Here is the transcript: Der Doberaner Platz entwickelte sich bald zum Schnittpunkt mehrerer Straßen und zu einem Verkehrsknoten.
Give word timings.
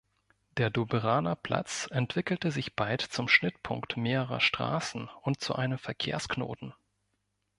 Der 0.57 0.71
Doberaner 0.71 1.35
Platz 1.35 1.87
entwickelte 1.91 2.49
sich 2.49 2.75
bald 2.75 3.01
zum 3.03 3.27
Schnittpunkt 3.27 3.97
mehrerer 3.97 4.39
Straßen 4.39 5.07
und 5.21 5.41
zu 5.41 5.53
einem 5.55 5.77
Verkehrsknoten. 5.77 6.73